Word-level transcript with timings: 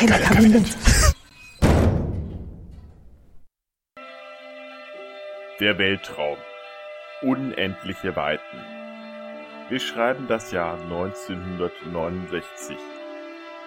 Das 0.00 0.08
ist 0.08 0.12
das 0.12 0.20
geile, 0.20 0.22
geile 0.22 0.24
Kabinett. 0.24 0.76
Der 5.60 5.78
Weltraum. 5.78 6.38
Unendliche 7.22 8.16
Weiten. 8.16 8.64
Wir 9.68 9.78
schreiben 9.78 10.26
das 10.26 10.52
Jahr 10.52 10.80
1969. 10.80 12.78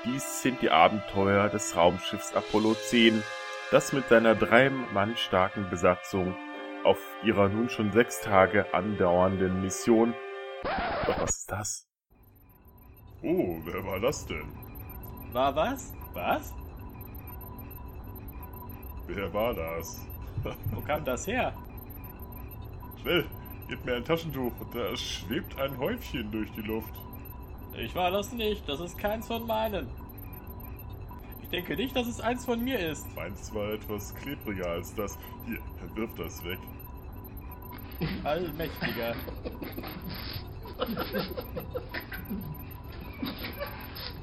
Dies 0.06 0.42
sind 0.42 0.60
die 0.64 0.72
Abenteuer 0.72 1.50
des 1.50 1.76
Raumschiffs 1.78 2.34
Apollo 2.34 2.74
10, 2.90 3.22
das 3.70 3.94
mit 3.94 4.10
seiner 4.10 4.34
drei 4.34 4.72
Mann 4.72 5.16
starken 5.16 5.70
Besatzung 5.70 6.36
auf 6.84 6.98
ihrer 7.24 7.48
nun 7.48 7.70
schon 7.70 7.92
sechs 7.94 8.22
Tage 8.22 8.74
andauernden 8.74 9.62
Mission. 9.62 10.16
Doch 11.06 11.20
was 11.22 11.38
ist 11.38 11.52
das? 11.52 11.88
Oh, 13.22 13.60
wer 13.64 13.86
war 13.86 14.00
das 14.00 14.26
denn? 14.26 14.52
War 15.32 15.56
was? 15.56 15.94
Was? 16.14 16.54
Wer 19.08 19.34
war 19.34 19.54
das? 19.54 20.06
Wo 20.72 20.82
kam 20.82 21.04
das 21.06 21.28
her? 21.28 21.54
Schnell, 23.02 23.26
gib 23.68 23.84
mir 23.86 23.96
ein 23.96 24.06
Taschentuch. 24.06 24.54
Da 24.74 24.96
schwebt 24.96 25.60
ein 25.60 25.78
Häufchen 25.78 26.32
durch 26.32 26.52
die 26.54 26.62
Luft. 26.62 26.94
Ich 27.76 27.96
war 27.96 28.12
das 28.12 28.32
nicht. 28.32 28.68
Das 28.68 28.80
ist 28.80 28.98
keins 28.98 29.28
von 29.28 29.46
meinen. 29.46 29.88
Ich 31.42 31.50
denke 31.50 31.76
nicht, 31.76 31.96
dass 31.96 32.08
es 32.08 32.20
eins 32.22 32.46
von 32.46 32.64
mir 32.64 32.80
ist. 32.80 33.06
Meins 33.16 33.54
war 33.54 33.74
etwas 33.74 34.14
klebriger 34.16 34.68
als 34.68 34.94
das. 34.96 35.18
Hier, 35.46 35.60
wirf 35.96 36.12
das 36.16 36.44
weg. 36.44 36.60
Allmächtiger. 38.24 39.16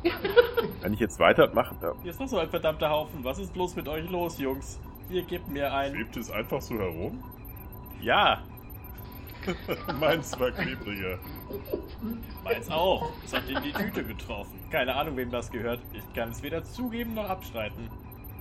Wenn 0.80 0.94
ich 0.94 1.00
jetzt 1.00 1.18
weitermache, 1.18 1.74
da. 1.80 1.94
Hier 2.02 2.10
ist 2.10 2.20
noch 2.20 2.28
so 2.28 2.38
ein 2.38 2.48
verdammter 2.48 2.90
Haufen. 2.90 3.22
Was 3.22 3.38
ist 3.38 3.52
bloß 3.52 3.76
mit 3.76 3.88
euch 3.88 4.08
los, 4.10 4.38
Jungs? 4.38 4.80
Hier, 5.08 5.22
gebt 5.22 5.48
mir 5.48 5.72
ein. 5.72 5.94
Schwebt 5.94 6.16
es 6.16 6.30
einfach 6.30 6.60
so 6.62 6.78
herum? 6.78 7.22
Ja. 8.00 8.42
Meins 10.00 10.38
war 10.38 10.50
klebriger. 10.50 11.18
Meins 12.44 12.70
auch. 12.70 13.10
Es 13.24 13.32
hat 13.32 13.48
in 13.48 13.62
die 13.62 13.72
Tüte 13.72 14.04
getroffen. 14.04 14.58
Keine 14.70 14.94
Ahnung, 14.94 15.16
wem 15.16 15.30
das 15.30 15.50
gehört. 15.50 15.80
Ich 15.92 16.12
kann 16.14 16.30
es 16.30 16.42
weder 16.42 16.64
zugeben 16.64 17.14
noch 17.14 17.28
abstreiten. 17.28 17.90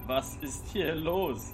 Was 0.06 0.36
ist 0.38 0.68
hier 0.68 0.96
los? 0.96 1.54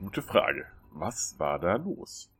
Gute 0.00 0.22
Frage. 0.22 0.66
Was 0.92 1.38
war 1.38 1.58
da 1.58 1.76
los? 1.76 2.30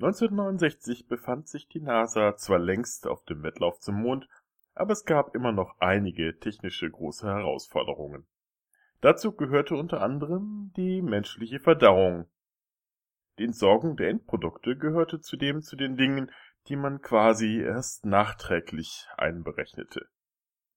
1969 0.00 1.06
befand 1.06 1.48
sich 1.48 1.68
die 1.68 1.80
NASA 1.80 2.36
zwar 2.36 2.58
längst 2.58 3.06
auf 3.06 3.24
dem 3.24 3.42
Wettlauf 3.42 3.78
zum 3.78 4.02
Mond, 4.02 4.28
aber 4.74 4.92
es 4.92 5.04
gab 5.04 5.34
immer 5.34 5.52
noch 5.52 5.76
einige 5.78 6.38
technische 6.38 6.90
große 6.90 7.26
Herausforderungen. 7.26 8.26
Dazu 9.00 9.32
gehörte 9.32 9.76
unter 9.76 10.00
anderem 10.00 10.72
die 10.76 11.00
menschliche 11.00 11.60
Verdauung. 11.60 12.26
Die 13.38 13.44
Entsorgung 13.44 13.96
der 13.96 14.08
Endprodukte 14.08 14.76
gehörte 14.76 15.20
zudem 15.20 15.62
zu 15.62 15.76
den 15.76 15.96
Dingen, 15.96 16.30
die 16.68 16.76
man 16.76 17.00
quasi 17.00 17.60
erst 17.60 18.04
nachträglich 18.04 19.06
einberechnete. 19.16 20.08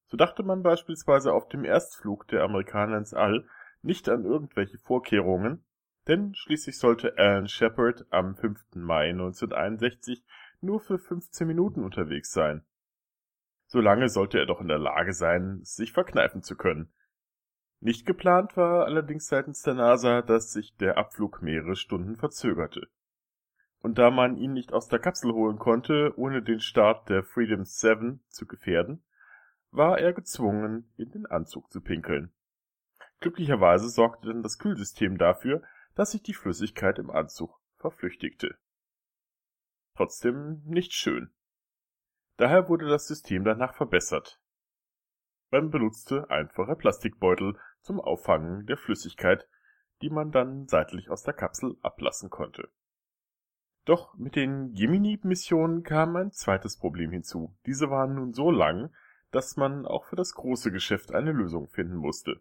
So 0.06 0.18
dachte 0.18 0.44
man 0.44 0.62
beispielsweise 0.62 1.34
auf 1.34 1.48
dem 1.48 1.66
Erstflug 1.66 2.28
der 2.28 2.44
Amerikaner 2.44 2.98
ins 2.98 3.14
All 3.14 3.48
nicht 3.82 4.10
an 4.10 4.26
irgendwelche 4.26 4.78
Vorkehrungen, 4.78 5.66
denn 6.08 6.34
schließlich 6.36 6.78
sollte 6.78 7.18
Alan 7.18 7.48
Shepard 7.48 8.06
am 8.10 8.36
5. 8.36 8.76
Mai 8.76 9.10
1961 9.10 10.24
nur 10.62 10.80
für 10.80 10.98
15 10.98 11.46
Minuten 11.48 11.84
unterwegs 11.84 12.32
sein. 12.32 12.66
So 13.68 13.82
lange 13.82 14.10
sollte 14.10 14.40
er 14.40 14.46
doch 14.46 14.62
in 14.62 14.70
der 14.70 14.80
Lage 14.80 15.14
sein, 15.14 15.60
sich 15.64 15.92
verkneifen 15.92 16.42
zu 16.42 16.56
können. 16.56 16.94
Nicht 17.80 18.06
geplant 18.06 18.58
war 18.58 18.86
allerdings 18.86 19.28
seitens 19.28 19.62
der 19.62 19.76
NASA, 19.76 20.22
dass 20.22 20.52
sich 20.52 20.76
der 20.78 20.98
Abflug 20.98 21.42
mehrere 21.42 21.76
Stunden 21.76 22.16
verzögerte. 22.16 22.88
Und 23.80 24.00
da 24.00 24.10
man 24.10 24.38
ihn 24.38 24.54
nicht 24.54 24.74
aus 24.74 24.88
der 24.88 25.00
Kapsel 25.00 25.34
holen 25.34 25.60
konnte, 25.60 26.14
ohne 26.18 26.42
den 26.42 26.60
Start 26.60 27.10
der 27.10 27.24
Freedom 27.24 27.64
7 27.64 28.24
zu 28.30 28.48
gefährden, 28.48 29.04
war 29.72 30.00
er 30.00 30.14
gezwungen, 30.14 30.92
in 30.98 31.12
den 31.12 31.26
Anzug 31.28 31.72
zu 31.72 31.82
pinkeln. 31.82 32.32
Glücklicherweise 33.20 33.90
sorgte 33.90 34.30
dann 34.30 34.44
das 34.44 34.58
Kühlsystem 34.58 35.18
dafür, 35.18 35.62
dass 35.98 36.12
sich 36.12 36.22
die 36.22 36.36
Flüssigkeit 36.36 37.00
im 37.00 37.10
Anzug 37.10 37.60
verflüchtigte. 37.78 38.56
Trotzdem 39.96 40.62
nicht 40.64 40.94
schön. 40.94 41.32
Daher 42.38 42.70
wurde 42.70 42.88
das 42.88 43.08
System 43.08 43.44
danach 43.44 43.74
verbessert. 43.74 44.40
Man 45.50 45.72
benutzte 45.72 46.30
einfache 46.30 46.76
Plastikbeutel 46.76 47.58
zum 47.82 48.00
Auffangen 48.00 48.68
der 48.68 48.78
Flüssigkeit, 48.78 49.50
die 50.04 50.12
man 50.12 50.32
dann 50.32 50.68
seitlich 50.68 51.10
aus 51.10 51.24
der 51.24 51.34
Kapsel 51.34 51.78
ablassen 51.82 52.30
konnte. 52.30 52.70
Doch 53.86 54.14
mit 54.18 54.36
den 54.36 54.74
Gemini-Missionen 54.74 55.82
kam 55.82 56.16
ein 56.16 56.32
zweites 56.32 56.78
Problem 56.78 57.10
hinzu. 57.10 57.58
Diese 57.66 57.90
waren 57.90 58.14
nun 58.14 58.34
so 58.34 58.52
lang, 58.52 58.94
dass 59.32 59.58
man 59.58 59.88
auch 59.88 60.06
für 60.06 60.16
das 60.16 60.34
große 60.34 60.72
Geschäft 60.72 61.12
eine 61.12 61.32
Lösung 61.32 61.70
finden 61.70 61.96
musste. 61.96 62.40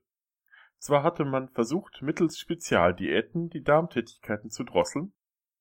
Zwar 0.78 1.02
hatte 1.02 1.24
man 1.24 1.48
versucht, 1.48 2.02
mittels 2.02 2.38
Spezialdiäten 2.38 3.50
die 3.50 3.62
Darmtätigkeiten 3.62 4.50
zu 4.50 4.64
drosseln, 4.64 5.12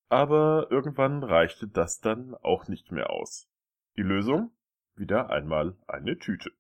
aber 0.10 0.68
irgendwann 0.70 1.24
reichte 1.24 1.68
das 1.68 2.00
dann 2.00 2.36
auch 2.36 2.68
nicht 2.68 2.92
mehr 2.92 3.10
aus. 3.10 3.50
Die 3.98 4.04
Lösung? 4.04 4.52
Wieder 4.96 5.30
einmal 5.30 5.76
eine 5.88 6.18
Tüte. 6.18 6.52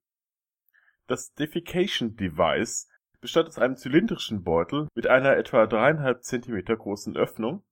Das 1.08 1.34
Defecation 1.34 2.16
Device 2.16 2.90
bestand 3.22 3.48
aus 3.48 3.60
einem 3.60 3.76
zylindrischen 3.76 4.44
Beutel 4.44 4.88
mit 4.94 5.08
einer 5.08 5.38
etwa 5.38 5.68
dreieinhalb 5.68 6.24
Zentimeter 6.24 6.76
großen 6.76 7.16
Öffnung, 7.16 7.64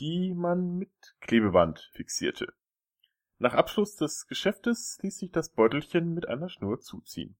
die 0.00 0.32
man 0.34 0.78
mit 0.78 1.16
Klebeband 1.20 1.90
fixierte. 1.92 2.52
Nach 3.38 3.54
Abschluss 3.54 3.96
des 3.96 4.26
Geschäftes 4.26 4.98
ließ 5.02 5.18
sich 5.18 5.30
das 5.30 5.50
Beutelchen 5.50 6.12
mit 6.12 6.28
einer 6.28 6.48
Schnur 6.48 6.80
zuziehen. 6.80 7.36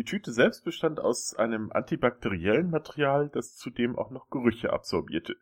Die 0.00 0.04
Tüte 0.04 0.32
selbst 0.32 0.64
bestand 0.64 0.98
aus 0.98 1.34
einem 1.34 1.70
antibakteriellen 1.72 2.70
Material, 2.70 3.28
das 3.28 3.54
zudem 3.56 3.98
auch 3.98 4.10
noch 4.10 4.30
Gerüche 4.30 4.72
absorbierte. 4.72 5.36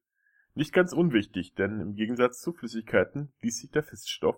Nicht 0.57 0.73
ganz 0.73 0.93
unwichtig, 0.93 1.55
denn 1.55 1.79
im 1.79 1.95
Gegensatz 1.95 2.41
zu 2.41 2.53
Flüssigkeiten 2.53 3.33
ließ 3.41 3.61
sich 3.61 3.71
der 3.71 3.85
Feststoff 3.85 4.35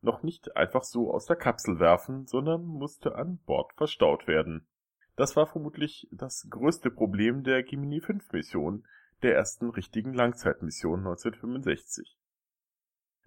noch 0.00 0.24
nicht 0.24 0.56
einfach 0.56 0.82
so 0.82 1.14
aus 1.14 1.26
der 1.26 1.36
Kapsel 1.36 1.78
werfen, 1.78 2.26
sondern 2.26 2.64
musste 2.64 3.14
an 3.14 3.38
Bord 3.46 3.72
verstaut 3.74 4.26
werden. 4.26 4.66
Das 5.14 5.36
war 5.36 5.46
vermutlich 5.46 6.08
das 6.10 6.48
größte 6.50 6.90
Problem 6.90 7.44
der 7.44 7.62
Gemini 7.62 8.00
5 8.00 8.32
Mission, 8.32 8.84
der 9.22 9.36
ersten 9.36 9.70
richtigen 9.70 10.14
Langzeitmission 10.14 10.98
1965. 10.98 12.18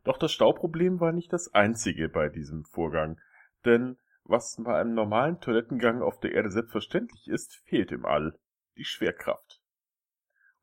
Doch 0.04 0.18
das 0.18 0.34
Stauproblem 0.34 1.00
war 1.00 1.14
nicht 1.14 1.32
das 1.32 1.54
einzige 1.54 2.10
bei 2.10 2.28
diesem 2.28 2.66
Vorgang, 2.66 3.18
denn 3.64 3.96
was 4.26 4.58
bei 4.64 4.80
einem 4.80 4.94
normalen 4.94 5.40
Toilettengang 5.40 6.02
auf 6.02 6.20
der 6.20 6.34
Erde 6.34 6.50
selbstverständlich 6.50 7.28
ist, 7.28 7.56
fehlt 7.66 7.92
im 7.92 8.06
All 8.06 8.38
die 8.78 8.86
Schwerkraft. 8.86 9.62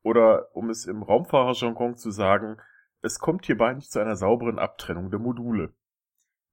Oder 0.03 0.55
um 0.55 0.69
es 0.69 0.85
im 0.85 1.03
Raumfahrerjargon 1.03 1.95
zu 1.95 2.11
sagen, 2.11 2.57
es 3.01 3.19
kommt 3.19 3.45
hierbei 3.45 3.73
nicht 3.73 3.91
zu 3.91 3.99
einer 3.99 4.15
sauberen 4.15 4.59
Abtrennung 4.59 5.09
der 5.11 5.19
Module. 5.19 5.73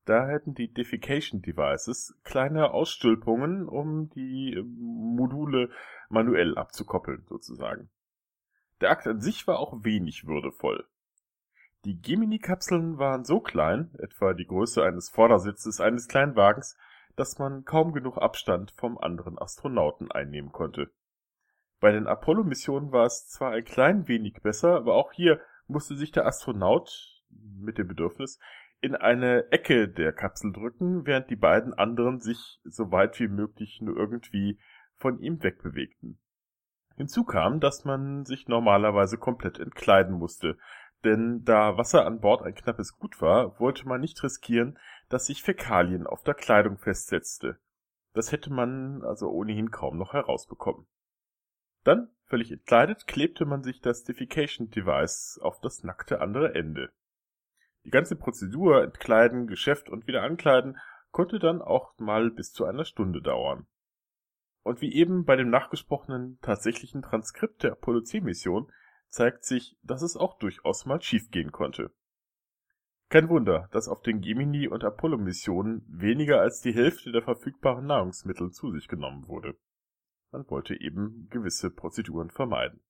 Da 0.05 0.26
hätten 0.26 0.55
die 0.55 0.72
Defecation 0.72 1.43
Devices 1.43 2.19
kleine 2.25 2.70
Ausstülpungen, 2.70 3.69
um 3.69 4.08
die 4.10 4.55
ähm, 4.55 4.75
Module 4.78 5.70
manuell 6.08 6.56
abzukoppeln, 6.56 7.26
sozusagen. 7.28 7.90
Der 8.81 8.90
Akt 8.90 9.06
an 9.06 9.20
sich 9.20 9.46
war 9.46 9.58
auch 9.58 9.84
wenig 9.84 10.26
würdevoll. 10.26 10.87
Die 11.84 12.00
Gemini-Kapseln 12.00 12.99
waren 12.99 13.25
so 13.25 13.40
klein, 13.40 13.94
etwa 13.99 14.32
die 14.32 14.46
Größe 14.46 14.82
eines 14.82 15.10
Vordersitzes 15.10 15.81
eines 15.81 16.08
Kleinwagens, 16.08 16.78
dass 17.19 17.38
man 17.38 17.65
kaum 17.65 17.93
genug 17.93 18.19
Abstand 18.19 18.70
vom 18.73 18.97
anderen 18.97 19.38
Astronauten 19.38 20.11
einnehmen 20.12 20.53
konnte. 20.53 20.91
Bei 21.81 21.93
den 21.93 22.06
Apollo-Missionen 22.06 22.93
war 22.93 23.06
es 23.06 23.29
zwar 23.29 23.53
ein 23.53 23.65
klein 23.65 24.09
wenig 24.09 24.41
besser, 24.43 24.76
aber 24.76 24.94
auch 24.94 25.12
hier 25.12 25.41
musste 25.67 25.97
sich 25.97 26.12
der 26.12 26.26
Astronaut 26.26 27.23
mit 27.31 27.79
dem 27.79 27.88
Bedürfnis 27.88 28.38
in 28.81 28.94
eine 28.94 29.50
Ecke 29.50 29.88
der 29.88 30.12
Kapsel 30.12 30.53
drücken, 30.53 31.06
während 31.06 31.31
die 31.31 31.37
beiden 31.37 31.75
anderen 31.75 32.20
sich 32.20 32.61
so 32.65 32.93
weit 32.93 33.19
wie 33.19 33.29
möglich 33.29 33.81
nur 33.81 33.97
irgendwie 33.97 34.59
von 34.94 35.19
ihm 35.19 35.43
wegbewegten. 35.43 36.20
Hinzu 36.97 37.25
kam, 37.25 37.61
dass 37.61 37.85
man 37.85 38.25
sich 38.25 38.49
normalerweise 38.49 39.19
komplett 39.19 39.59
entkleiden 39.59 40.15
musste, 40.15 40.56
denn 41.05 41.44
da 41.44 41.76
Wasser 41.76 42.05
an 42.06 42.20
Bord 42.20 42.43
ein 42.43 42.55
knappes 42.55 42.99
Gut 42.99 43.20
war, 43.20 43.59
wollte 43.61 43.87
man 43.87 44.00
nicht 44.00 44.23
riskieren, 44.23 44.79
dass 45.08 45.26
sich 45.26 45.43
Fäkalien 45.43 46.06
auf 46.06 46.22
der 46.22 46.34
Kleidung 46.34 46.78
festsetzte. 46.78 47.58
Das 48.14 48.32
hätte 48.32 48.52
man 48.52 49.02
also 49.02 49.28
ohnehin 49.31 49.70
kaum 49.70 49.96
noch 49.96 50.12
herausbekommen. 50.12 50.87
Dann, 51.84 52.10
völlig 52.25 52.50
entkleidet, 52.50 53.06
klebte 53.06 53.46
man 53.46 53.62
sich 53.62 53.81
das 53.81 54.05
Defecation 54.05 54.70
Device 54.70 55.38
auf 55.43 55.60
das 55.60 55.84
nackte 55.84 56.20
andere 56.20 56.55
Ende. 56.55 56.90
Die 57.84 57.90
ganze 57.90 58.16
Prozedur, 58.16 58.82
entkleiden, 58.82 59.46
Geschäft 59.46 59.88
und 59.88 60.06
wieder 60.06 60.22
ankleiden, 60.22 60.78
konnte 61.10 61.38
dann 61.38 61.62
auch 61.62 61.96
mal 61.99 62.31
bis 62.31 62.52
zu 62.52 62.64
einer 62.64 62.84
Stunde 62.84 63.22
dauern. 63.22 63.66
Und 64.62 64.82
wie 64.82 64.93
eben 64.93 65.25
bei 65.25 65.37
dem 65.37 65.49
nachgesprochenen 65.49 66.38
tatsächlichen 66.43 67.00
Transkript 67.00 67.62
der 67.62 67.72
Apollo 67.72 68.02
10 68.02 68.25
Mission 68.25 68.70
zeigt 69.08 69.44
sich, 69.44 69.78
dass 69.82 70.02
es 70.02 70.16
auch 70.16 70.38
durchaus 70.38 70.84
mal 70.84 71.00
schiefgehen 71.00 71.52
konnte. 71.52 71.90
Kein 73.10 73.31
Wunder, 73.31 73.69
dass 73.72 73.88
auf 73.88 74.02
den 74.02 74.20
Gemini- 74.20 74.69
und 74.69 74.84
Apollo-Missionen 74.84 75.82
weniger 75.88 76.40
als 76.43 76.60
die 76.60 76.75
Hälfte 76.75 77.10
der 77.10 77.22
verfügbaren 77.22 77.87
Nahrungsmittel 77.87 78.50
zu 78.50 78.70
sich 78.70 78.87
genommen 78.87 79.26
wurde. 79.28 79.56
Man 80.31 80.49
wollte 80.50 80.78
eben 80.78 81.26
gewisse 81.31 81.70
Prozeduren 81.70 82.28
vermeiden. 82.28 82.82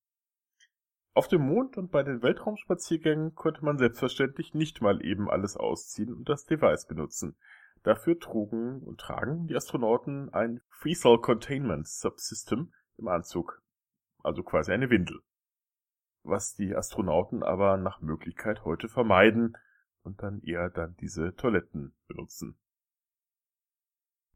Auf 1.15 1.29
dem 1.29 1.43
Mond 1.43 1.77
und 1.77 1.93
bei 1.93 2.03
den 2.03 2.21
Weltraumspaziergängen 2.21 3.37
konnte 3.37 3.65
man 3.65 3.79
selbstverständlich 3.79 4.55
nicht 4.55 4.81
mal 4.83 5.05
eben 5.05 5.31
alles 5.31 5.57
ausziehen 5.57 6.13
und 6.13 6.29
das 6.29 6.45
Device 6.47 6.87
benutzen. 6.87 7.37
Dafür 7.85 8.19
trugen 8.19 8.83
und 8.83 9.01
tragen 9.01 9.47
die 9.47 9.55
Astronauten 9.55 10.33
ein 10.33 10.61
Freesol 10.69 11.21
Containment 11.21 11.87
Subsystem 11.87 12.73
im 12.97 13.07
Anzug, 13.07 13.63
also 14.25 14.43
quasi 14.43 14.73
eine 14.73 14.91
Windel. 14.91 15.21
Was 16.25 16.55
die 16.55 16.75
Astronauten 16.75 17.45
aber 17.45 17.77
nach 17.77 18.01
Möglichkeit 18.01 18.65
heute 18.65 18.89
vermeiden, 18.89 19.57
und 20.09 20.23
dann 20.23 20.41
eher 20.41 20.71
dann 20.71 20.97
diese 20.97 21.35
Toiletten 21.37 21.95
benutzen. 22.07 22.59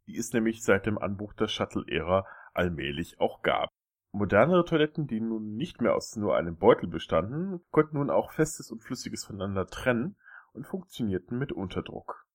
Die 0.06 0.16
es 0.18 0.32
nämlich 0.32 0.62
seit 0.62 0.84
dem 0.84 0.98
Anbruch 0.98 1.32
der 1.32 1.48
Shuttle-Ära 1.48 2.26
allmählich 2.52 3.18
auch 3.20 3.42
gab. 3.42 3.70
Modernere 4.12 4.66
Toiletten, 4.66 5.06
die 5.06 5.20
nun 5.20 5.54
nicht 5.54 5.80
mehr 5.80 5.94
aus 5.94 6.14
nur 6.16 6.36
einem 6.36 6.56
Beutel 6.56 6.88
bestanden, 6.88 7.64
konnten 7.70 7.96
nun 7.96 8.10
auch 8.10 8.32
Festes 8.32 8.70
und 8.70 8.82
Flüssiges 8.82 9.24
voneinander 9.24 9.66
trennen 9.66 10.16
und 10.52 10.66
funktionierten 10.66 11.38
mit 11.38 11.50
Unterdruck. 11.52 12.26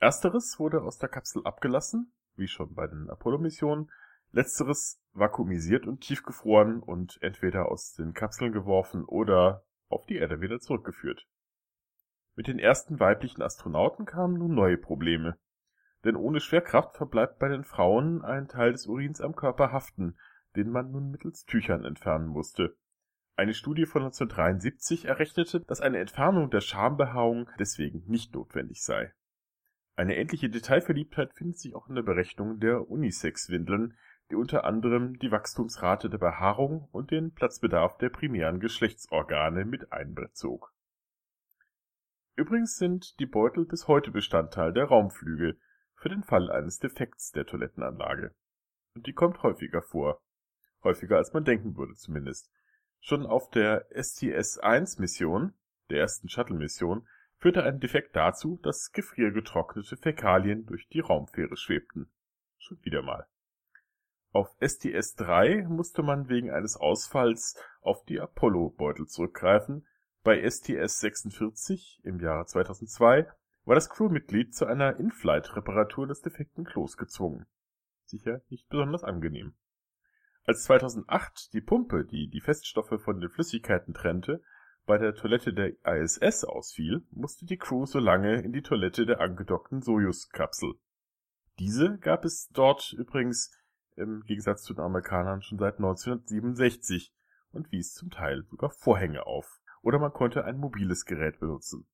Ersteres 0.00 0.58
wurde 0.58 0.82
aus 0.82 0.98
der 0.98 1.08
Kapsel 1.08 1.42
abgelassen, 1.44 2.12
wie 2.34 2.48
schon 2.48 2.74
bei 2.74 2.88
den 2.88 3.08
Apollo-Missionen, 3.08 3.92
letzteres 4.32 5.00
vakuumisiert 5.12 5.86
und 5.86 6.00
tiefgefroren 6.00 6.82
und 6.82 7.18
entweder 7.22 7.70
aus 7.70 7.94
den 7.94 8.12
Kapseln 8.12 8.52
geworfen 8.52 9.04
oder 9.04 9.64
auf 9.88 10.04
die 10.06 10.16
Erde 10.16 10.40
wieder 10.40 10.58
zurückgeführt. 10.58 11.28
Mit 12.38 12.46
den 12.46 12.60
ersten 12.60 13.00
weiblichen 13.00 13.42
Astronauten 13.42 14.06
kamen 14.06 14.38
nun 14.38 14.54
neue 14.54 14.78
Probleme. 14.78 15.36
Denn 16.04 16.14
ohne 16.14 16.38
Schwerkraft 16.38 16.96
verbleibt 16.96 17.40
bei 17.40 17.48
den 17.48 17.64
Frauen 17.64 18.22
ein 18.22 18.46
Teil 18.46 18.70
des 18.70 18.86
Urins 18.86 19.20
am 19.20 19.34
Körper 19.34 19.72
haften, 19.72 20.16
den 20.54 20.70
man 20.70 20.92
nun 20.92 21.10
mittels 21.10 21.46
Tüchern 21.46 21.84
entfernen 21.84 22.28
musste. 22.28 22.76
Eine 23.34 23.54
Studie 23.54 23.86
von 23.86 24.02
1973 24.02 25.06
errechnete, 25.06 25.62
dass 25.62 25.80
eine 25.80 25.98
Entfernung 25.98 26.48
der 26.48 26.60
Schambehaarung 26.60 27.50
deswegen 27.58 28.04
nicht 28.06 28.32
notwendig 28.36 28.84
sei. 28.84 29.12
Eine 29.96 30.16
ähnliche 30.16 30.48
Detailverliebtheit 30.48 31.34
findet 31.34 31.58
sich 31.58 31.74
auch 31.74 31.88
in 31.88 31.96
der 31.96 32.02
Berechnung 32.02 32.60
der 32.60 32.88
Unisex-Windeln, 32.88 33.98
die 34.30 34.36
unter 34.36 34.62
anderem 34.62 35.18
die 35.18 35.32
Wachstumsrate 35.32 36.08
der 36.08 36.18
Behaarung 36.18 36.88
und 36.92 37.10
den 37.10 37.34
Platzbedarf 37.34 37.98
der 37.98 38.10
primären 38.10 38.60
Geschlechtsorgane 38.60 39.64
mit 39.64 39.92
einbezog 39.92 40.72
Übrigens 42.38 42.76
sind 42.76 43.18
die 43.18 43.26
Beutel 43.26 43.66
bis 43.66 43.88
heute 43.88 44.12
Bestandteil 44.12 44.72
der 44.72 44.84
Raumflüge 44.84 45.58
für 45.96 46.08
den 46.08 46.22
Fall 46.22 46.52
eines 46.52 46.78
Defekts 46.78 47.32
der 47.32 47.44
Toilettenanlage. 47.44 48.32
Und 48.94 49.08
die 49.08 49.12
kommt 49.12 49.42
häufiger 49.42 49.82
vor. 49.82 50.22
Häufiger 50.84 51.16
als 51.16 51.32
man 51.32 51.44
denken 51.44 51.76
würde 51.76 51.94
zumindest. 51.94 52.48
Schon 53.00 53.26
auf 53.26 53.50
der 53.50 53.88
STS-1-Mission, 53.90 55.52
der 55.90 55.98
ersten 55.98 56.28
Shuttle-Mission, 56.28 57.08
führte 57.38 57.64
ein 57.64 57.80
Defekt 57.80 58.14
dazu, 58.14 58.60
dass 58.62 58.92
gefriergetrocknete 58.92 59.96
Fäkalien 59.96 60.64
durch 60.64 60.86
die 60.90 61.00
Raumfähre 61.00 61.56
schwebten. 61.56 62.08
Schon 62.58 62.78
wieder 62.84 63.02
mal. 63.02 63.26
Auf 64.30 64.48
STS-3 64.60 65.66
musste 65.66 66.04
man 66.04 66.28
wegen 66.28 66.52
eines 66.52 66.76
Ausfalls 66.76 67.60
auf 67.80 68.04
die 68.04 68.20
Apollo-Beutel 68.20 69.08
zurückgreifen, 69.08 69.88
bei 70.22 70.42
STS-46 70.42 72.04
im 72.04 72.20
Jahre 72.20 72.46
2002 72.46 73.26
war 73.64 73.74
das 73.74 73.90
Crewmitglied 73.90 74.54
zu 74.54 74.66
einer 74.66 74.96
In-Flight-Reparatur 74.98 76.06
des 76.06 76.22
defekten 76.22 76.64
Klos 76.64 76.96
gezwungen. 76.96 77.46
Sicher 78.04 78.40
nicht 78.48 78.68
besonders 78.68 79.04
angenehm. 79.04 79.54
Als 80.44 80.64
2008 80.64 81.52
die 81.52 81.60
Pumpe, 81.60 82.04
die 82.04 82.28
die 82.28 82.40
Feststoffe 82.40 83.00
von 83.02 83.20
den 83.20 83.28
Flüssigkeiten 83.28 83.92
trennte, 83.92 84.42
bei 84.86 84.96
der 84.96 85.14
Toilette 85.14 85.52
der 85.52 85.74
ISS 85.84 86.44
ausfiel, 86.44 87.06
musste 87.10 87.44
die 87.44 87.58
Crew 87.58 87.84
so 87.84 87.98
lange 87.98 88.40
in 88.40 88.54
die 88.54 88.62
Toilette 88.62 89.04
der 89.04 89.20
angedockten 89.20 89.82
Sojus-Kapsel. 89.82 90.74
Diese 91.58 91.98
gab 91.98 92.24
es 92.24 92.48
dort 92.48 92.94
übrigens 92.94 93.52
im 93.96 94.22
Gegensatz 94.24 94.62
zu 94.62 94.72
den 94.72 94.84
Amerikanern 94.84 95.42
schon 95.42 95.58
seit 95.58 95.74
1967 95.74 97.12
und 97.50 97.70
wies 97.70 97.92
zum 97.92 98.10
Teil 98.10 98.44
sogar 98.44 98.70
Vorhänge 98.70 99.26
auf 99.26 99.60
oder 99.82 99.98
man 99.98 100.12
konnte 100.12 100.44
ein 100.44 100.58
mobiles 100.58 101.04
Gerät 101.04 101.40
benutzen. 101.40 101.86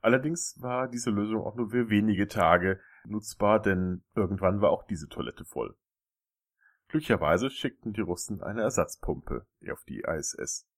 Allerdings 0.00 0.56
war 0.60 0.88
diese 0.88 1.10
Lösung 1.10 1.42
auch 1.42 1.56
nur 1.56 1.70
für 1.70 1.88
wenige 1.88 2.28
Tage 2.28 2.80
nutzbar, 3.06 3.60
denn 3.60 4.04
irgendwann 4.14 4.60
war 4.60 4.70
auch 4.70 4.86
diese 4.86 5.08
Toilette 5.08 5.44
voll. 5.44 5.76
Glücklicherweise 6.88 7.50
schickten 7.50 7.92
die 7.92 8.02
Russen 8.02 8.42
eine 8.42 8.62
Ersatzpumpe 8.62 9.46
auf 9.72 9.82
die 9.84 10.04
ISS. 10.06 10.68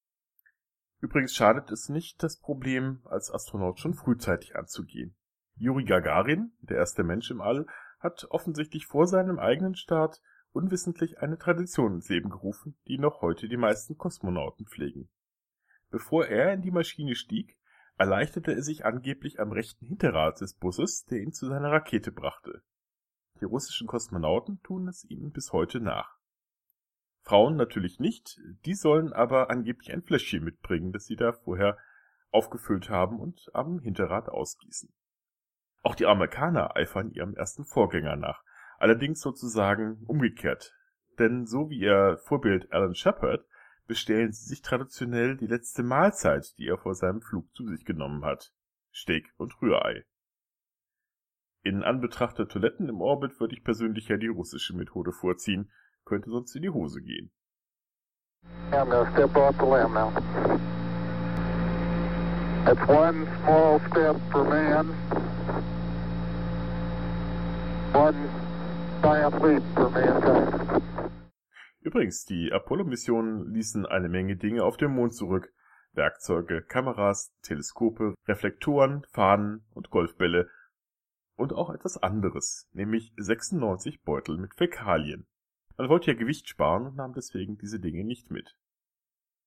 Übrigens 1.01 1.35
schadet 1.35 1.71
es 1.71 1.89
nicht, 1.89 2.23
das 2.23 2.39
Problem 2.39 3.01
als 3.05 3.31
Astronaut 3.31 3.81
schon 3.81 3.95
frühzeitig 3.95 4.57
anzugehen. 4.57 5.15
Juri 5.57 5.85
Gagarin, 5.85 6.53
der 6.61 6.79
erste 6.79 7.03
Mensch 7.03 7.31
im 7.31 7.41
All, 7.41 7.67
hat 7.99 8.27
offensichtlich 8.31 8.87
vor 8.87 9.07
seinem 9.07 9.39
eigenen 9.39 9.75
Start 9.75 10.23
unwissentlich 10.53 11.19
eine 11.19 11.37
Tradition 11.37 11.95
ins 11.95 12.09
Leben 12.09 12.31
gerufen, 12.31 12.79
die 12.87 12.99
noch 12.99 13.21
heute 13.21 13.49
die 13.49 13.57
meisten 13.57 13.99
Kosmonauten 13.99 14.67
pflegen. 14.67 15.11
Bevor 15.97 16.27
er 16.27 16.53
in 16.53 16.61
die 16.61 16.71
Maschine 16.71 17.15
stieg, 17.15 17.57
erleichterte 17.97 18.53
er 18.53 18.63
sich 18.63 18.85
angeblich 18.85 19.41
am 19.41 19.51
rechten 19.51 19.87
Hinterrad 19.87 20.43
des 20.43 20.53
Busses, 20.53 21.07
der 21.07 21.21
ihn 21.21 21.33
zu 21.33 21.47
seiner 21.47 21.73
Rakete 21.73 22.13
brachte. 22.13 22.61
Die 23.41 23.47
russischen 23.47 23.87
Kosmonauten 23.87 24.61
tun 24.63 24.89
es 24.89 25.07
ihm 25.07 25.33
bis 25.33 25.55
heute 25.55 25.81
nach. 25.81 26.19
Frauen 27.23 27.57
natürlich 27.57 27.99
nicht, 27.99 28.39
die 28.67 28.75
sollen 28.75 29.15
aber 29.15 29.49
angeblich 29.49 29.91
ein 29.91 30.03
Fläschchen 30.03 30.45
mitbringen, 30.45 30.93
das 30.93 31.07
sie 31.07 31.17
da 31.17 31.33
vorher 31.33 31.79
aufgefüllt 32.31 32.91
haben 32.91 33.19
und 33.19 33.49
am 33.55 33.79
Hinterrad 33.79 34.29
ausgießen. 34.29 34.93
Auch 35.83 35.95
die 35.95 36.05
Amerikaner 36.05 36.77
eifern 36.77 37.11
ihrem 37.11 37.35
ersten 37.37 37.65
Vorgänger 37.65 38.17
nach, 38.17 38.43
allerdings 38.77 39.23
sozusagen 39.23 40.03
umgekehrt. 40.05 40.75
Denn 41.19 41.47
so 41.47 41.71
wie 41.71 41.79
ihr 41.79 42.19
Vorbild 42.19 42.71
Alan 42.71 42.95
Shepard 42.95 43.47
bestellen 43.87 44.33
sie 44.33 44.47
sich 44.47 44.63
traditionell 44.63 45.37
die 45.37 45.47
letzte 45.47 45.83
Mahlzeit, 45.83 46.57
die 46.59 46.67
er 46.67 46.79
vor 46.79 46.95
seinem 46.95 47.21
Flug 47.21 47.55
zu 47.55 47.67
sich 47.67 47.85
genommen 47.85 48.25
hat. 48.25 48.53
Steak 48.93 49.33
und 49.37 49.61
Rührei. 49.61 50.05
In 51.63 51.83
Anbetracht 51.83 52.39
der 52.39 52.49
Toiletten 52.49 52.89
im 52.89 53.01
Orbit 53.01 53.41
würde 53.41 53.55
ich 53.55 53.65
persönlich 53.65 54.09
ja 54.09 54.17
die 54.17 54.29
russische 54.29 54.77
Methode 54.77 55.13
vorziehen, 55.13 55.71
könnte 56.05 56.31
sonst 56.31 56.55
in 56.55 56.63
die 56.63 56.71
Hose 56.71 57.03
gehen. 57.03 57.33
I'm 58.71 58.89
gonna 58.89 59.11
step 59.13 59.37
off 59.37 59.57
the 59.59 59.65
limb 59.65 59.93
now. 59.93 60.13
That's 62.65 62.89
one 62.89 63.27
small 63.43 63.81
step 63.91 64.17
for 64.31 64.45
man, 64.45 64.89
one 67.93 68.29
giant 69.03 69.43
leap 69.43 69.63
for 69.75 69.91
mankind. 69.91 70.26
Übrigens, 71.97 72.27
die 72.27 72.53
Apollo-Missionen 72.53 73.55
ließen 73.55 73.87
eine 73.87 74.11
Menge 74.11 74.37
Dinge 74.37 74.65
auf 74.65 74.77
dem 74.77 74.91
Mond 74.91 75.15
zurück. 75.15 75.51
Werkzeuge, 75.95 76.61
Kameras, 76.61 77.33
Teleskope, 77.41 78.15
Reflektoren, 78.29 79.07
Fahnen 79.13 79.65
und 79.73 79.89
Golfbälle. 79.89 80.51
Und 81.37 81.55
auch 81.55 81.71
etwas 81.71 81.97
anderes, 81.97 82.69
nämlich 82.75 83.15
96 83.17 84.03
Beutel 84.03 84.37
mit 84.37 84.55
Fäkalien. 84.57 85.27
Man 85.79 85.89
wollte 85.89 86.11
ja 86.11 86.19
Gewicht 86.19 86.51
sparen 86.51 86.85
und 86.85 86.97
nahm 86.97 87.15
deswegen 87.15 87.57
diese 87.57 87.81
Dinge 87.81 88.05
nicht 88.05 88.31
mit. 88.31 88.59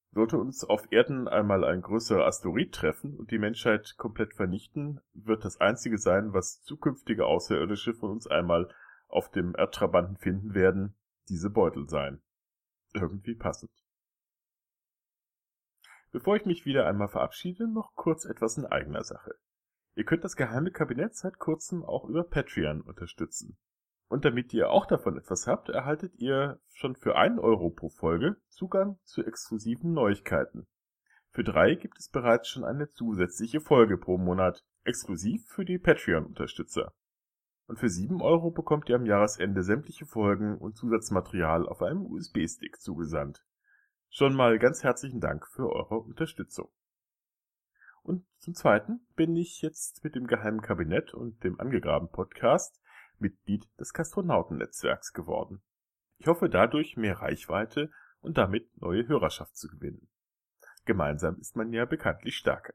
Sollte 0.09 0.39
uns 0.39 0.63
auf 0.63 0.91
Erden 0.91 1.27
einmal 1.27 1.63
ein 1.63 1.83
größerer 1.83 2.25
Asteroid 2.25 2.73
treffen 2.73 3.15
und 3.15 3.29
die 3.29 3.37
Menschheit 3.37 3.93
komplett 3.99 4.33
vernichten, 4.33 5.01
wird 5.13 5.45
das 5.45 5.61
einzige 5.61 5.99
sein, 5.99 6.33
was 6.33 6.63
zukünftige 6.63 7.27
Außerirdische 7.27 7.93
von 7.93 8.09
uns 8.09 8.25
einmal 8.25 8.73
auf 9.07 9.29
dem 9.29 9.53
Erdtrabanten 9.55 10.17
finden 10.17 10.55
werden, 10.55 10.95
diese 11.27 11.51
Beutel 11.51 11.87
sein 11.87 12.23
irgendwie 12.93 13.35
passend. 13.35 13.71
Bevor 16.11 16.35
ich 16.35 16.45
mich 16.45 16.65
wieder 16.65 16.87
einmal 16.87 17.07
verabschiede, 17.07 17.67
noch 17.67 17.93
kurz 17.95 18.25
etwas 18.25 18.57
in 18.57 18.65
eigener 18.65 19.03
Sache. 19.03 19.35
Ihr 19.95 20.05
könnt 20.05 20.23
das 20.23 20.35
geheime 20.35 20.71
Kabinett 20.71 21.15
seit 21.15 21.37
kurzem 21.37 21.83
auch 21.83 22.05
über 22.05 22.23
Patreon 22.23 22.81
unterstützen. 22.81 23.57
Und 24.07 24.25
damit 24.25 24.53
ihr 24.53 24.71
auch 24.71 24.87
davon 24.87 25.17
etwas 25.17 25.45
habt, 25.45 25.69
erhaltet 25.69 26.15
ihr 26.15 26.59
schon 26.73 26.95
für 26.95 27.15
einen 27.15 27.37
Euro 27.37 27.69
pro 27.69 27.89
Folge 27.89 28.37
Zugang 28.47 28.97
zu 29.03 29.23
exklusiven 29.23 29.93
Neuigkeiten. 29.93 30.67
Für 31.31 31.43
drei 31.43 31.75
gibt 31.75 31.99
es 31.99 32.09
bereits 32.09 32.47
schon 32.47 32.63
eine 32.63 32.89
zusätzliche 32.89 33.61
Folge 33.61 33.97
pro 33.97 34.17
Monat. 34.17 34.63
exklusiv 34.83 35.45
für 35.47 35.65
die 35.65 35.77
Patreon-Unterstützer. 35.77 36.93
Und 37.69 37.77
für 37.77 37.87
7 37.87 38.19
Euro 38.23 38.49
bekommt 38.49 38.89
ihr 38.89 38.95
am 38.95 39.05
Jahresende 39.05 39.61
sämtliche 39.61 40.07
Folgen 40.07 40.57
und 40.57 40.75
Zusatzmaterial 40.75 41.69
auf 41.69 41.83
einem 41.83 42.03
USB-Stick 42.03 42.81
zugesandt. 42.81 43.45
Schon 44.09 44.33
mal 44.33 44.57
ganz 44.57 44.83
herzlichen 44.83 45.19
Dank 45.19 45.45
für 45.45 45.71
eure 45.71 45.99
Unterstützung. 45.99 46.71
Und 48.01 48.25
zum 48.39 48.55
Zweiten 48.55 49.05
bin 49.15 49.35
ich 49.35 49.61
jetzt 49.61 50.03
mit 50.03 50.15
dem 50.15 50.25
Geheimen 50.25 50.63
Kabinett 50.63 51.13
und 51.13 51.43
dem 51.43 51.59
Angegraben 51.59 52.09
Podcast 52.09 52.81
Mitglied 53.19 53.69
des 53.79 53.93
Kastronautennetzwerks 53.93 55.13
geworden. 55.13 55.61
Ich 56.17 56.25
hoffe 56.25 56.49
dadurch 56.49 56.97
mehr 56.97 57.21
Reichweite 57.21 57.91
und 58.19 58.39
damit 58.39 58.67
neue 58.81 59.07
Hörerschaft 59.07 59.55
zu 59.55 59.67
gewinnen. 59.67 60.09
Gemeinsam 60.85 61.37
ist 61.39 61.55
man 61.55 61.71
ja 61.71 61.85
bekanntlich 61.85 62.35
stärker. 62.35 62.73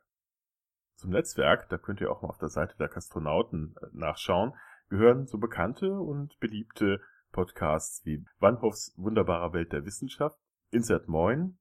Zum 0.94 1.10
Netzwerk, 1.10 1.68
da 1.68 1.78
könnt 1.78 2.00
ihr 2.00 2.12
auch 2.12 2.22
mal 2.22 2.28
auf 2.28 2.38
der 2.38 2.48
Seite 2.48 2.76
der 2.76 2.88
Kastronauten 2.88 3.74
äh, 3.82 3.86
nachschauen, 3.90 4.54
gehören 4.88 5.26
so 5.26 5.38
bekannte 5.38 5.98
und 5.98 6.38
beliebte 6.40 7.00
Podcasts 7.32 8.04
wie 8.04 8.24
Wannhoffs 8.38 8.94
wunderbarer 8.96 9.52
Welt 9.52 9.72
der 9.72 9.84
Wissenschaft, 9.84 10.38
Insert 10.70 11.08
Moin, 11.08 11.58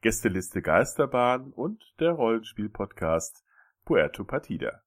Gästeliste 0.00 0.62
Geisterbahn 0.62 1.52
und 1.52 1.82
der 1.98 2.12
Rollenspiel-Podcast 2.12 3.44
Puerto 3.84 4.24
Partida. 4.24 4.82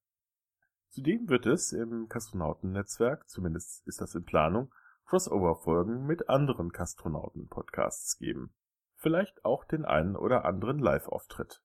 Zudem 0.89 1.27
wird 1.27 1.45
es 1.45 1.73
im 1.73 2.07
Kastronauten-Netzwerk, 2.07 3.27
zumindest 3.29 3.85
ist 3.87 3.99
das 3.99 4.15
in 4.15 4.23
Planung, 4.23 4.73
Crossover-Folgen 5.05 6.05
mit 6.05 6.29
anderen 6.29 6.71
Kastronauten-Podcasts 6.71 8.17
geben. 8.17 8.53
Vielleicht 8.95 9.43
auch 9.43 9.65
den 9.65 9.83
einen 9.83 10.15
oder 10.15 10.45
anderen 10.45 10.79
Live-Auftritt. 10.79 11.61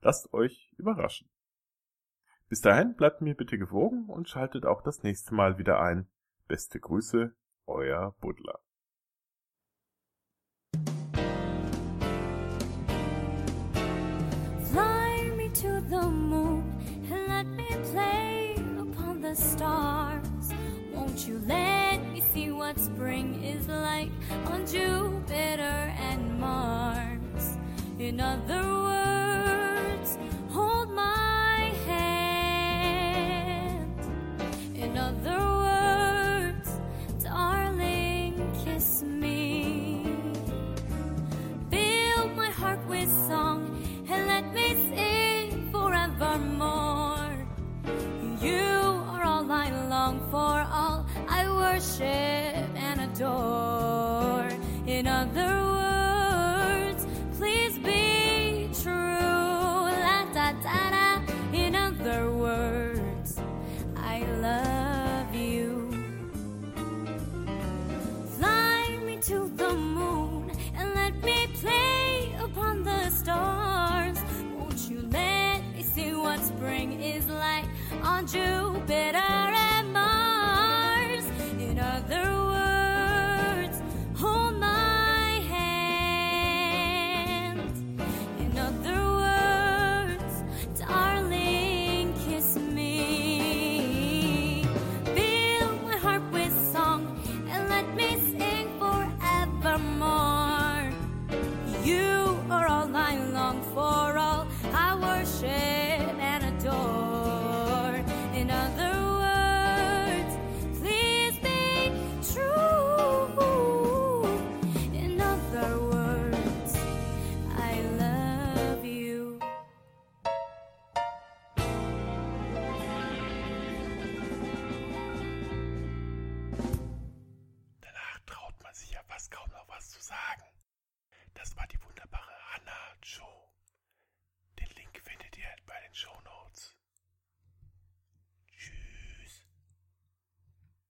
Lasst 0.00 0.32
euch 0.32 0.72
überraschen. 0.78 1.28
Bis 2.50 2.60
dahin 2.62 2.96
bleibt 2.96 3.20
mir 3.20 3.36
bitte 3.36 3.58
gewogen 3.58 4.06
und 4.08 4.28
schaltet 4.28 4.66
auch 4.66 4.82
das 4.82 5.04
nächste 5.04 5.32
Mal 5.36 5.56
wieder 5.58 5.80
ein. 5.80 6.08
Beste 6.48 6.80
Grüße, 6.80 7.32
euer 7.68 8.16
Buddler. 8.20 8.58
Fly 14.72 15.30
me 15.36 15.48
to 15.52 15.80
the 15.88 16.10
moon 16.10 16.64
and 17.12 17.28
let 17.28 17.46
me 17.46 17.68
play 17.92 18.56
upon 18.80 19.22
the 19.22 19.36
stars. 19.36 20.52
Won't 20.92 21.28
you 21.28 21.38
let 21.46 22.00
me 22.12 22.20
see 22.34 22.50
what 22.50 22.76
spring 22.80 23.44
is 23.44 23.68
like 23.68 24.10
on 24.46 24.66
Jupiter 24.66 25.94
and 26.10 26.40
Mars? 26.40 27.58
In 28.00 28.20
other 28.20 28.69